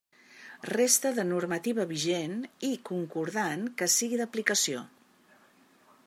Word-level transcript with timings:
Resta 0.69 1.09
de 1.17 1.25
normativa 1.33 1.85
vigent 1.91 2.33
i 2.69 2.71
concordant 2.89 3.69
que 3.81 3.91
sigui 3.97 4.19
d'aplicació. 4.23 4.83